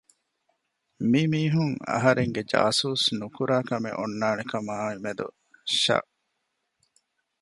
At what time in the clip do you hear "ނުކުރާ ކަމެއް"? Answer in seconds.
3.19-3.97